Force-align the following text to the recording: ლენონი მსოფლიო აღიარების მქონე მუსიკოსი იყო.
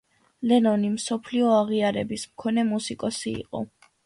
ლენონი 0.51 0.87
მსოფლიო 0.93 1.51
აღიარების 1.57 2.25
მქონე 2.33 2.65
მუსიკოსი 2.71 3.37
იყო. 3.45 3.63